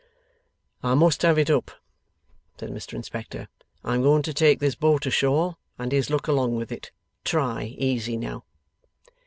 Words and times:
'I 0.81 0.95
must 0.95 1.21
have 1.21 1.37
it 1.37 1.51
up,' 1.51 1.69
said 2.59 2.71
Mr 2.71 2.93
Inspector. 2.95 3.47
'I 3.83 3.93
am 3.93 4.01
going 4.01 4.23
to 4.23 4.33
take 4.33 4.59
this 4.59 4.73
boat 4.73 5.05
ashore, 5.05 5.57
and 5.77 5.91
his 5.91 6.09
luck 6.09 6.25
along 6.27 6.55
with 6.55 6.71
it. 6.71 6.89
Try 7.23 7.65
easy 7.77 8.17
now. 8.17 8.43